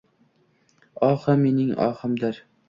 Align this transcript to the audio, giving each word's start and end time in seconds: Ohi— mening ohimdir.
Ohi— 1.09 1.35
mening 1.43 1.71
ohimdir. 1.89 2.43